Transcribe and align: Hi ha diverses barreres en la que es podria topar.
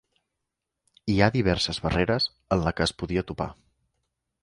Hi 1.13 1.17
ha 1.19 1.27
diverses 1.35 1.81
barreres 1.85 2.29
en 2.57 2.67
la 2.67 2.77
que 2.79 2.89
es 2.91 2.97
podria 3.03 3.29
topar. 3.33 3.53